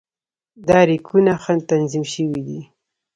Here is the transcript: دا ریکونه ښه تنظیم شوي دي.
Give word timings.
دا 0.67 0.79
ریکونه 0.89 1.33
ښه 1.43 1.53
تنظیم 1.69 2.03
شوي 2.13 2.41
دي. 2.47 2.59